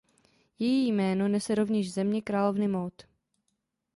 Její 0.59 0.87
jméno 0.91 1.27
nese 1.27 1.55
rovněž 1.55 1.93
Země 1.93 2.21
královny 2.21 2.67
Maud. 2.67 3.03